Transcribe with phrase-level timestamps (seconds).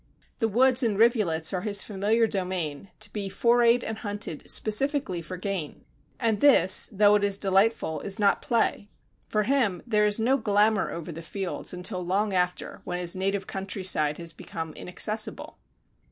[0.39, 5.37] The woods and rivulets are his familiar domain, to be forayed and hunted specifically for
[5.37, 5.85] gain.
[6.19, 8.89] And this, though it is delightful, is not play.
[9.29, 13.45] For him, there is no glamour over the fields until long after, when his native
[13.45, 15.59] countryside has become inaccessible.